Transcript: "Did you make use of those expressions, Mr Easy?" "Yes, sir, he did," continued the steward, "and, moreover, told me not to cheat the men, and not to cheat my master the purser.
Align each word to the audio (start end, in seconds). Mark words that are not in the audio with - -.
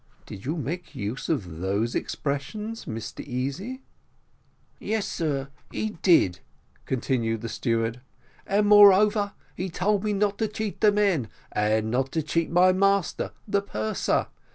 "Did 0.25 0.45
you 0.47 0.57
make 0.57 0.95
use 0.95 1.29
of 1.29 1.59
those 1.59 1.93
expressions, 1.93 2.85
Mr 2.85 3.23
Easy?" 3.23 3.83
"Yes, 4.79 5.05
sir, 5.07 5.49
he 5.69 5.91
did," 6.01 6.39
continued 6.87 7.41
the 7.41 7.49
steward, 7.49 8.01
"and, 8.47 8.65
moreover, 8.65 9.33
told 9.73 10.03
me 10.03 10.13
not 10.13 10.39
to 10.39 10.47
cheat 10.47 10.81
the 10.81 10.91
men, 10.91 11.29
and 11.51 11.91
not 11.91 12.11
to 12.13 12.23
cheat 12.23 12.49
my 12.49 12.71
master 12.73 13.31
the 13.47 13.61
purser. 13.61 14.25